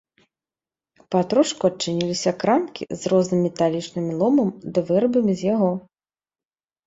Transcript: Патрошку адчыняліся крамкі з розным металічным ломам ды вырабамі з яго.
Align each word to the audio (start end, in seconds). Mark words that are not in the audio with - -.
Патрошку 1.15 1.63
адчыняліся 1.71 2.31
крамкі 2.43 2.83
з 3.01 3.11
розным 3.13 3.39
металічным 3.47 4.07
ломам 4.21 4.49
ды 4.77 4.85
вырабамі 4.89 5.33
з 5.43 5.49
яго. 5.53 5.71